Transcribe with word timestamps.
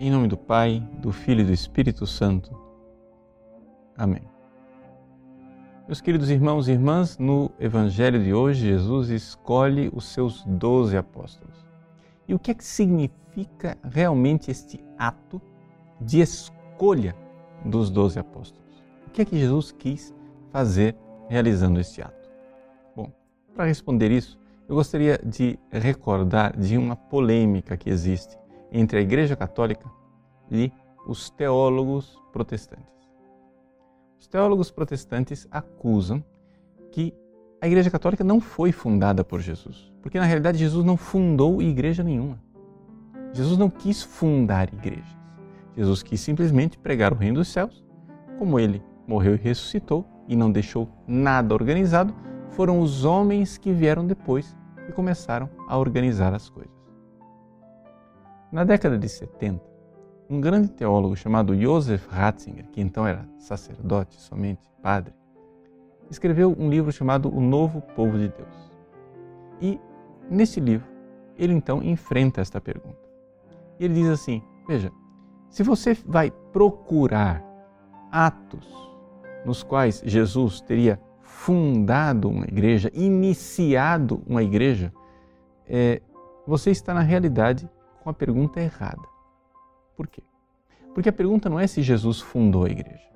Em 0.00 0.12
nome 0.12 0.28
do 0.28 0.36
Pai, 0.36 0.80
do 1.00 1.10
Filho 1.10 1.40
e 1.40 1.44
do 1.44 1.52
Espírito 1.52 2.06
Santo. 2.06 2.56
Amém. 3.96 4.22
Meus 5.88 6.00
queridos 6.00 6.30
irmãos 6.30 6.68
e 6.68 6.72
irmãs, 6.72 7.18
no 7.18 7.50
Evangelho 7.58 8.22
de 8.22 8.32
hoje, 8.32 8.68
Jesus 8.68 9.08
escolhe 9.08 9.90
os 9.92 10.04
seus 10.04 10.44
doze 10.44 10.96
apóstolos. 10.96 11.66
E 12.28 12.34
o 12.34 12.38
que 12.38 12.52
é 12.52 12.54
que 12.54 12.64
significa 12.64 13.76
realmente 13.82 14.52
este 14.52 14.78
ato 14.96 15.42
de 16.00 16.20
escolha 16.20 17.16
dos 17.64 17.90
doze 17.90 18.20
apóstolos? 18.20 18.84
O 19.04 19.10
que 19.10 19.22
é 19.22 19.24
que 19.24 19.36
Jesus 19.36 19.72
quis 19.72 20.14
fazer 20.52 20.94
realizando 21.28 21.80
este 21.80 22.02
ato? 22.02 22.30
Bom, 22.94 23.10
para 23.52 23.64
responder 23.64 24.12
isso, 24.12 24.38
eu 24.68 24.76
gostaria 24.76 25.18
de 25.18 25.58
recordar 25.72 26.56
de 26.56 26.78
uma 26.78 26.94
polêmica 26.94 27.76
que 27.76 27.90
existe 27.90 28.38
entre 28.70 28.98
a 28.98 29.02
Igreja 29.02 29.36
Católica 29.36 29.90
e 30.50 30.72
os 31.06 31.30
teólogos 31.30 32.20
protestantes. 32.32 32.86
Os 34.18 34.26
teólogos 34.26 34.70
protestantes 34.70 35.46
acusam 35.50 36.22
que 36.90 37.14
a 37.60 37.66
Igreja 37.66 37.90
Católica 37.90 38.22
não 38.22 38.40
foi 38.40 38.72
fundada 38.72 39.24
por 39.24 39.40
Jesus, 39.40 39.92
porque 40.02 40.18
na 40.18 40.24
realidade 40.24 40.58
Jesus 40.58 40.84
não 40.84 40.96
fundou 40.96 41.60
igreja 41.62 42.02
nenhuma. 42.02 42.40
Jesus 43.32 43.58
não 43.58 43.68
quis 43.68 44.02
fundar 44.02 44.72
igrejas. 44.72 45.16
Jesus 45.76 46.02
quis 46.02 46.20
simplesmente 46.20 46.78
pregar 46.78 47.12
o 47.12 47.16
reino 47.16 47.36
dos 47.36 47.48
céus. 47.48 47.84
Como 48.38 48.58
ele 48.58 48.82
morreu 49.06 49.34
e 49.34 49.38
ressuscitou 49.38 50.04
e 50.26 50.36
não 50.36 50.50
deixou 50.50 50.88
nada 51.06 51.54
organizado, 51.54 52.14
foram 52.50 52.80
os 52.80 53.04
homens 53.04 53.58
que 53.58 53.72
vieram 53.72 54.06
depois 54.06 54.56
e 54.88 54.92
começaram 54.92 55.48
a 55.68 55.76
organizar 55.78 56.34
as 56.34 56.48
coisas. 56.48 56.77
Na 58.50 58.64
década 58.64 58.98
de 58.98 59.06
70, 59.08 59.62
um 60.30 60.40
grande 60.40 60.68
teólogo 60.68 61.14
chamado 61.14 61.54
Joseph 61.54 62.06
Ratzinger, 62.08 62.66
que 62.70 62.80
então 62.80 63.06
era 63.06 63.28
sacerdote 63.36 64.18
somente, 64.18 64.70
padre, 64.82 65.12
escreveu 66.10 66.56
um 66.58 66.70
livro 66.70 66.90
chamado 66.90 67.28
O 67.28 67.42
Novo 67.42 67.82
Povo 67.94 68.16
de 68.16 68.28
Deus. 68.28 68.72
E 69.60 69.78
nesse 70.30 70.60
livro, 70.60 70.88
ele 71.36 71.52
então 71.52 71.82
enfrenta 71.82 72.40
esta 72.40 72.58
pergunta. 72.58 72.98
Ele 73.78 73.92
diz 73.92 74.08
assim: 74.08 74.42
Veja, 74.66 74.90
se 75.50 75.62
você 75.62 75.92
vai 76.06 76.30
procurar 76.30 77.44
atos 78.10 78.66
nos 79.44 79.62
quais 79.62 80.02
Jesus 80.06 80.62
teria 80.62 80.98
fundado 81.20 82.30
uma 82.30 82.46
igreja, 82.46 82.90
iniciado 82.94 84.22
uma 84.26 84.42
igreja, 84.42 84.90
é, 85.66 86.00
você 86.46 86.70
está 86.70 86.94
na 86.94 87.00
realidade 87.00 87.68
com 88.08 88.10
a 88.10 88.14
pergunta 88.14 88.58
errada. 88.58 89.06
Por 89.94 90.06
quê? 90.06 90.22
Porque 90.94 91.10
a 91.10 91.12
pergunta 91.12 91.50
não 91.50 91.60
é 91.60 91.66
se 91.66 91.82
Jesus 91.82 92.22
fundou 92.22 92.64
a 92.64 92.70
igreja. 92.70 93.06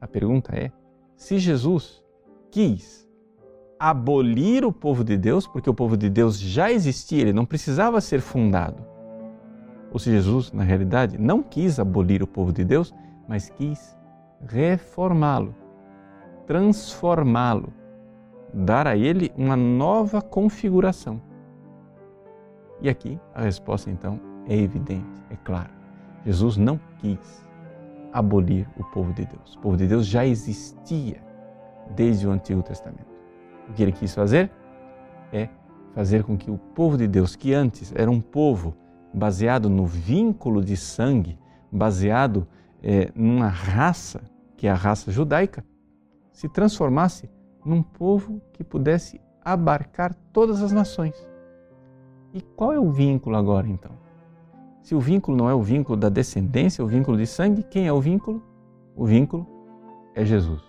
A 0.00 0.08
pergunta 0.08 0.52
é 0.56 0.72
se 1.14 1.38
Jesus 1.38 2.02
quis 2.50 3.08
abolir 3.78 4.64
o 4.64 4.72
povo 4.72 5.04
de 5.04 5.16
Deus, 5.16 5.46
porque 5.46 5.70
o 5.70 5.74
povo 5.74 5.96
de 5.96 6.10
Deus 6.10 6.40
já 6.40 6.72
existia, 6.72 7.22
ele 7.22 7.32
não 7.32 7.46
precisava 7.46 8.00
ser 8.00 8.20
fundado. 8.20 8.84
Ou 9.92 10.00
se 10.00 10.10
Jesus, 10.10 10.50
na 10.50 10.64
realidade, 10.64 11.16
não 11.16 11.40
quis 11.40 11.78
abolir 11.78 12.20
o 12.20 12.26
povo 12.26 12.52
de 12.52 12.64
Deus, 12.64 12.92
mas 13.28 13.48
quis 13.48 13.96
reformá-lo, 14.44 15.54
transformá-lo, 16.48 17.72
dar 18.52 18.88
a 18.88 18.96
ele 18.96 19.32
uma 19.36 19.54
nova 19.54 20.20
configuração. 20.20 21.22
E 22.80 22.88
aqui 22.88 23.18
a 23.34 23.42
resposta 23.42 23.90
então 23.90 24.20
é 24.46 24.56
evidente, 24.56 25.22
é 25.30 25.36
clara. 25.36 25.70
Jesus 26.24 26.56
não 26.56 26.78
quis 26.98 27.44
abolir 28.12 28.68
o 28.76 28.84
povo 28.84 29.12
de 29.12 29.26
Deus. 29.26 29.54
O 29.56 29.60
povo 29.60 29.76
de 29.76 29.86
Deus 29.86 30.06
já 30.06 30.24
existia 30.24 31.22
desde 31.94 32.26
o 32.26 32.30
Antigo 32.30 32.62
Testamento. 32.62 33.12
O 33.68 33.72
que 33.72 33.82
ele 33.82 33.92
quis 33.92 34.14
fazer 34.14 34.50
é 35.32 35.48
fazer 35.94 36.24
com 36.24 36.36
que 36.36 36.50
o 36.50 36.58
povo 36.58 36.96
de 36.96 37.06
Deus, 37.06 37.36
que 37.36 37.52
antes 37.52 37.92
era 37.94 38.10
um 38.10 38.20
povo 38.20 38.74
baseado 39.12 39.70
no 39.70 39.86
vínculo 39.86 40.62
de 40.62 40.76
sangue, 40.76 41.38
baseado 41.70 42.46
é, 42.82 43.10
numa 43.14 43.48
raça, 43.48 44.22
que 44.56 44.66
é 44.66 44.70
a 44.70 44.74
raça 44.74 45.10
judaica, 45.10 45.64
se 46.32 46.48
transformasse 46.48 47.30
num 47.64 47.82
povo 47.82 48.42
que 48.52 48.64
pudesse 48.64 49.20
abarcar 49.42 50.14
todas 50.32 50.62
as 50.62 50.72
nações. 50.72 51.14
E 52.34 52.42
qual 52.42 52.72
é 52.72 52.80
o 52.80 52.90
vínculo 52.90 53.36
agora 53.36 53.68
então? 53.68 53.92
Se 54.82 54.92
o 54.92 55.00
vínculo 55.00 55.36
não 55.36 55.48
é 55.48 55.54
o 55.54 55.62
vínculo 55.62 55.96
da 55.96 56.08
descendência, 56.08 56.84
o 56.84 56.88
vínculo 56.88 57.16
de 57.16 57.28
sangue, 57.28 57.62
quem 57.62 57.86
é 57.86 57.92
o 57.92 58.00
vínculo? 58.00 58.42
O 58.96 59.06
vínculo 59.06 59.46
é 60.16 60.24
Jesus. 60.24 60.60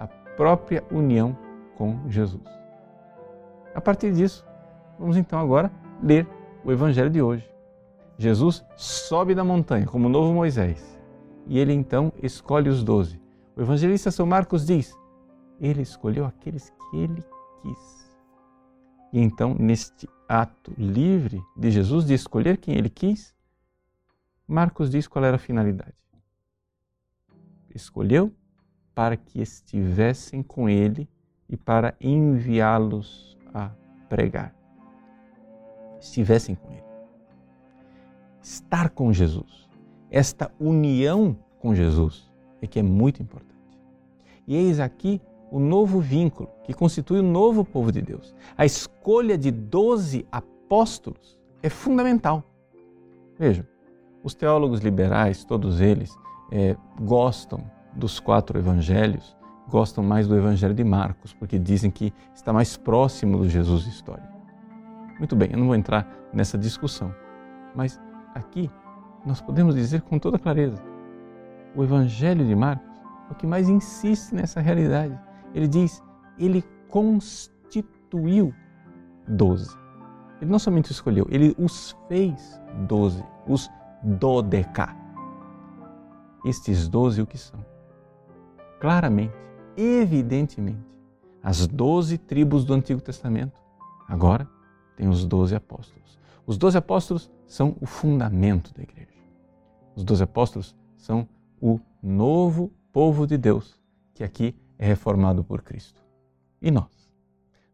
A 0.00 0.08
própria 0.08 0.82
união 0.90 1.38
com 1.76 1.96
Jesus. 2.08 2.42
A 3.72 3.80
partir 3.80 4.12
disso, 4.12 4.44
vamos 4.98 5.16
então 5.16 5.38
agora 5.38 5.70
ler 6.02 6.26
o 6.64 6.72
evangelho 6.72 7.08
de 7.08 7.22
hoje. 7.22 7.48
Jesus 8.18 8.64
sobe 8.74 9.32
da 9.32 9.44
montanha 9.44 9.86
como 9.86 10.06
o 10.06 10.10
novo 10.10 10.32
Moisés 10.32 10.98
e 11.46 11.58
ele 11.58 11.72
então 11.72 12.12
escolhe 12.20 12.68
os 12.68 12.82
doze. 12.82 13.20
O 13.56 13.60
evangelista 13.60 14.10
São 14.10 14.26
Marcos 14.26 14.66
diz: 14.66 14.92
ele 15.60 15.82
escolheu 15.82 16.24
aqueles 16.24 16.70
que 16.70 16.96
ele 16.96 17.22
quis. 17.62 18.05
E 19.16 19.18
então, 19.18 19.54
neste 19.54 20.06
ato 20.28 20.74
livre 20.76 21.42
de 21.56 21.70
Jesus 21.70 22.04
de 22.04 22.12
escolher 22.12 22.58
quem 22.58 22.76
ele 22.76 22.90
quis, 22.90 23.34
Marcos 24.46 24.90
diz 24.90 25.08
qual 25.08 25.24
era 25.24 25.36
a 25.36 25.38
finalidade. 25.38 25.94
Escolheu 27.74 28.30
para 28.94 29.16
que 29.16 29.40
estivessem 29.40 30.42
com 30.42 30.68
ele 30.68 31.08
e 31.48 31.56
para 31.56 31.96
enviá-los 31.98 33.38
a 33.54 33.70
pregar. 34.06 34.54
Estivessem 35.98 36.54
com 36.54 36.70
ele. 36.70 36.84
Estar 38.42 38.90
com 38.90 39.14
Jesus, 39.14 39.66
esta 40.10 40.52
união 40.60 41.38
com 41.58 41.74
Jesus 41.74 42.30
é 42.60 42.66
que 42.66 42.78
é 42.78 42.82
muito 42.82 43.22
importante. 43.22 43.80
E 44.46 44.54
eis 44.54 44.78
aqui 44.78 45.22
o 45.56 45.58
novo 45.58 46.00
vínculo 46.00 46.50
que 46.64 46.74
constitui 46.74 47.20
o 47.20 47.22
novo 47.22 47.64
povo 47.64 47.90
de 47.90 48.02
Deus. 48.02 48.34
A 48.58 48.66
escolha 48.66 49.38
de 49.38 49.50
doze 49.50 50.26
apóstolos 50.30 51.38
é 51.62 51.70
fundamental. 51.70 52.44
Vejam, 53.38 53.64
os 54.22 54.34
teólogos 54.34 54.80
liberais, 54.80 55.46
todos 55.46 55.80
eles, 55.80 56.14
é, 56.52 56.76
gostam 57.00 57.64
dos 57.94 58.20
quatro 58.20 58.58
evangelhos, 58.58 59.34
gostam 59.66 60.04
mais 60.04 60.28
do 60.28 60.36
evangelho 60.36 60.74
de 60.74 60.84
Marcos, 60.84 61.32
porque 61.32 61.58
dizem 61.58 61.90
que 61.90 62.12
está 62.34 62.52
mais 62.52 62.76
próximo 62.76 63.38
do 63.38 63.48
Jesus 63.48 63.86
histórico. 63.86 64.28
Muito 65.18 65.34
bem, 65.34 65.48
eu 65.52 65.58
não 65.58 65.68
vou 65.68 65.74
entrar 65.74 66.06
nessa 66.34 66.58
discussão, 66.58 67.14
mas 67.74 67.98
aqui 68.34 68.70
nós 69.24 69.40
podemos 69.40 69.74
dizer 69.74 70.02
com 70.02 70.18
toda 70.18 70.38
clareza: 70.38 70.82
o 71.74 71.82
evangelho 71.82 72.44
de 72.44 72.54
Marcos 72.54 72.94
é 73.30 73.32
o 73.32 73.34
que 73.34 73.46
mais 73.46 73.70
insiste 73.70 74.34
nessa 74.34 74.60
realidade 74.60 75.18
ele 75.56 75.66
diz, 75.66 76.02
ele 76.38 76.62
constituiu 76.90 78.54
doze. 79.26 79.74
Ele 80.38 80.50
não 80.50 80.58
somente 80.58 80.90
escolheu, 80.90 81.26
ele 81.30 81.54
os 81.58 81.96
fez 82.08 82.60
doze, 82.86 83.24
os 83.48 83.70
dodeca. 84.02 84.94
Estes 86.44 86.88
doze 86.88 87.22
o 87.22 87.26
que 87.26 87.38
são? 87.38 87.64
Claramente, 88.78 89.34
evidentemente, 89.78 90.84
as 91.42 91.66
doze 91.66 92.18
tribos 92.18 92.62
do 92.62 92.74
Antigo 92.74 93.00
Testamento. 93.00 93.58
Agora 94.06 94.46
tem 94.94 95.08
os 95.08 95.24
doze 95.24 95.56
apóstolos. 95.56 96.18
Os 96.46 96.58
doze 96.58 96.76
apóstolos 96.76 97.30
são 97.46 97.76
o 97.80 97.86
fundamento 97.86 98.74
da 98.74 98.82
igreja. 98.82 99.08
Os 99.94 100.04
doze 100.04 100.22
apóstolos 100.22 100.76
são 100.98 101.26
o 101.62 101.80
novo 102.02 102.70
povo 102.92 103.26
de 103.26 103.38
Deus, 103.38 103.80
que 104.12 104.22
aqui 104.22 104.54
é 104.78 104.86
reformado 104.86 105.44
por 105.44 105.62
Cristo. 105.62 106.02
E 106.60 106.70
nós? 106.70 107.10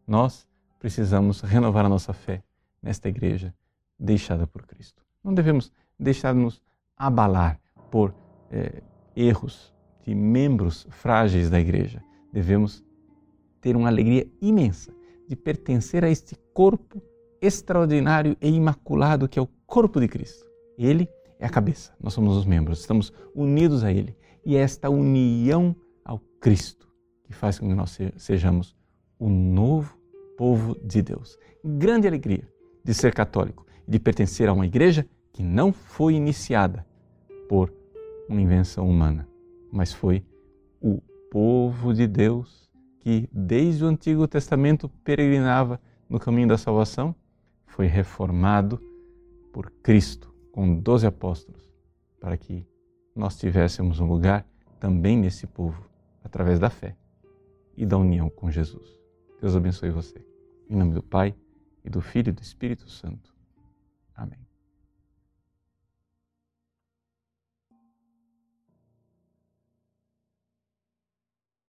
Nós 0.07 0.47
precisamos 0.79 1.41
renovar 1.41 1.85
a 1.85 1.89
nossa 1.89 2.13
fé 2.13 2.43
nesta 2.81 3.07
igreja 3.07 3.53
deixada 3.97 4.45
por 4.45 4.65
Cristo. 4.65 5.03
Não 5.23 5.33
devemos 5.33 5.71
deixar-nos 5.97 6.61
abalar 6.97 7.59
por 7.89 8.13
é, 8.51 8.83
erros 9.15 9.73
de 10.05 10.13
membros 10.13 10.85
frágeis 10.89 11.49
da 11.49 11.59
igreja. 11.59 12.03
Devemos 12.31 12.83
ter 13.61 13.75
uma 13.75 13.87
alegria 13.87 14.27
imensa 14.41 14.93
de 15.27 15.35
pertencer 15.35 16.03
a 16.03 16.09
este 16.09 16.35
corpo 16.53 17.01
extraordinário 17.41 18.35
e 18.41 18.49
imaculado 18.49 19.27
que 19.27 19.39
é 19.39 19.41
o 19.41 19.47
corpo 19.65 19.99
de 19.99 20.07
Cristo. 20.07 20.45
Ele 20.77 21.07
é 21.39 21.45
a 21.45 21.49
cabeça, 21.49 21.93
nós 22.01 22.13
somos 22.13 22.35
os 22.35 22.45
membros, 22.45 22.79
estamos 22.79 23.13
unidos 23.33 23.83
a 23.83 23.91
Ele. 23.91 24.17
E 24.45 24.57
é 24.57 24.59
esta 24.59 24.89
união 24.89 25.73
ao 26.03 26.19
Cristo 26.41 26.92
que 27.33 27.39
faz 27.39 27.57
com 27.57 27.67
que 27.67 27.73
nós 27.73 27.97
sejamos 28.17 28.75
o 29.17 29.27
novo 29.27 29.97
povo 30.37 30.77
de 30.83 31.01
Deus. 31.01 31.37
Grande 31.65 32.07
alegria 32.07 32.47
de 32.83 32.93
ser 32.93 33.13
católico 33.13 33.65
e 33.87 33.91
de 33.91 33.99
pertencer 33.99 34.47
a 34.47 34.53
uma 34.53 34.67
igreja 34.67 35.05
que 35.31 35.41
não 35.41 35.73
foi 35.73 36.13
iniciada 36.13 36.85
por 37.49 37.73
uma 38.29 38.39
invenção 38.39 38.87
humana, 38.87 39.27
mas 39.71 39.91
foi 39.91 40.23
o 40.79 41.01
povo 41.31 41.93
de 41.93 42.07
Deus 42.07 42.71
que 42.99 43.27
desde 43.31 43.83
o 43.83 43.87
Antigo 43.87 44.27
Testamento 44.27 44.87
peregrinava 45.03 45.81
no 46.07 46.19
caminho 46.19 46.47
da 46.47 46.57
salvação, 46.57 47.15
foi 47.65 47.87
reformado 47.87 48.79
por 49.51 49.71
Cristo 49.81 50.33
com 50.51 50.75
doze 50.75 51.07
apóstolos, 51.07 51.73
para 52.19 52.37
que 52.37 52.65
nós 53.15 53.37
tivéssemos 53.37 53.99
um 53.99 54.05
lugar 54.05 54.45
também 54.79 55.17
nesse 55.17 55.47
povo, 55.47 55.83
através 56.23 56.59
da 56.59 56.69
fé 56.69 56.95
e 57.75 57.85
da 57.85 57.97
união 57.97 58.29
com 58.29 58.51
Jesus. 58.51 58.99
Deus 59.41 59.55
abençoe 59.55 59.89
você. 59.89 60.25
Em 60.69 60.75
nome 60.75 60.93
do 60.93 61.03
Pai, 61.03 61.35
e 61.83 61.89
do 61.89 62.01
Filho 62.01 62.29
e 62.29 62.33
do 62.33 62.41
Espírito 62.41 62.89
Santo. 62.89 63.33
Amém. 64.15 64.39